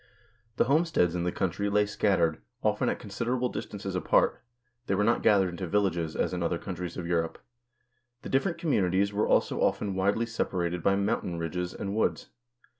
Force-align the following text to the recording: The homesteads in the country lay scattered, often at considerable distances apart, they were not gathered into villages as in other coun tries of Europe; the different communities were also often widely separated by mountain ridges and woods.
The 0.55 0.63
homesteads 0.63 1.13
in 1.13 1.25
the 1.25 1.31
country 1.31 1.69
lay 1.69 1.85
scattered, 1.85 2.41
often 2.63 2.89
at 2.89 2.97
considerable 2.97 3.49
distances 3.49 3.93
apart, 3.93 4.41
they 4.87 4.95
were 4.95 5.03
not 5.03 5.21
gathered 5.21 5.49
into 5.49 5.67
villages 5.67 6.15
as 6.15 6.33
in 6.33 6.41
other 6.41 6.57
coun 6.57 6.73
tries 6.73 6.97
of 6.97 7.05
Europe; 7.05 7.37
the 8.23 8.27
different 8.29 8.57
communities 8.57 9.13
were 9.13 9.27
also 9.27 9.61
often 9.61 9.93
widely 9.93 10.25
separated 10.25 10.81
by 10.81 10.95
mountain 10.95 11.37
ridges 11.37 11.71
and 11.75 11.95
woods. 11.95 12.29